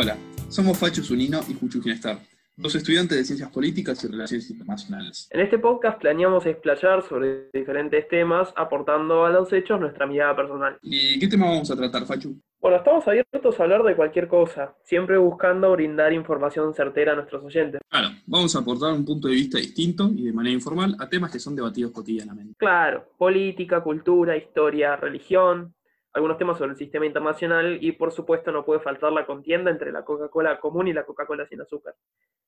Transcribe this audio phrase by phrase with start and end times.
[0.00, 0.16] Hola,
[0.48, 2.20] somos Facho Zunino y Juchu Ginestar,
[2.56, 5.28] dos estudiantes de Ciencias Políticas y Relaciones Internacionales.
[5.32, 10.78] En este podcast planeamos explayar sobre diferentes temas, aportando a los hechos nuestra mirada personal.
[10.82, 12.40] ¿Y qué tema vamos a tratar, Fachu?
[12.60, 17.42] Bueno, estamos abiertos a hablar de cualquier cosa, siempre buscando brindar información certera a nuestros
[17.42, 17.80] oyentes.
[17.88, 21.32] Claro, vamos a aportar un punto de vista distinto y de manera informal a temas
[21.32, 22.54] que son debatidos cotidianamente.
[22.56, 25.74] Claro, política, cultura, historia, religión,
[26.12, 29.92] algunos temas sobre el sistema internacional y por supuesto no puede faltar la contienda entre
[29.92, 31.94] la Coca-Cola común y la Coca-Cola sin azúcar.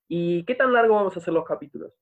[0.08, 1.92] ¿Y qué tan largo vamos a hacer los capítulos?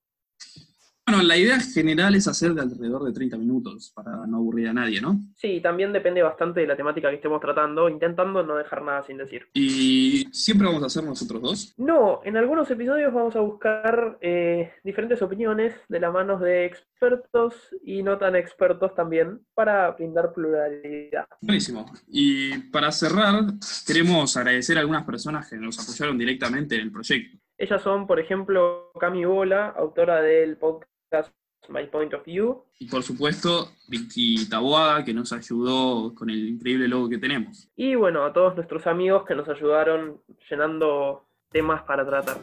[1.09, 4.75] Bueno, la idea general es hacer de alrededor de 30 minutos para no aburrir a
[4.75, 5.19] nadie, ¿no?
[5.37, 9.17] Sí, también depende bastante de la temática que estemos tratando, intentando no dejar nada sin
[9.17, 9.48] decir.
[9.55, 11.75] ¿Y siempre vamos a hacer nosotros dos?
[11.78, 17.54] No, en algunos episodios vamos a buscar eh, diferentes opiniones de la mano de expertos
[17.84, 21.24] y no tan expertos también para brindar pluralidad.
[21.41, 21.86] Buenísimo.
[22.08, 23.44] Y para cerrar,
[23.86, 27.38] queremos agradecer a algunas personas que nos apoyaron directamente en el proyecto.
[27.56, 31.32] Ellas son, por ejemplo, Cami Bola, autora del podcast
[31.69, 32.64] My Point of View.
[32.80, 37.70] Y por supuesto, Vicky Taboada, que nos ayudó con el increíble logo que tenemos.
[37.76, 42.38] Y bueno, a todos nuestros amigos que nos ayudaron llenando temas para tratar.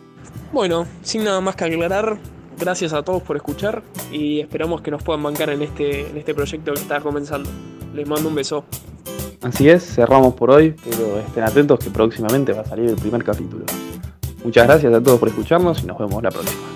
[0.54, 2.18] Bueno, sin nada más que aclarar,
[2.58, 6.34] gracias a todos por escuchar y esperamos que nos puedan bancar en este, en este
[6.34, 7.50] proyecto que está comenzando.
[7.94, 8.66] Les mando un beso.
[9.42, 13.24] Así es, cerramos por hoy, pero estén atentos que próximamente va a salir el primer
[13.24, 13.66] capítulo.
[14.44, 16.75] Muchas gracias a todos por escucharnos y nos vemos la próxima.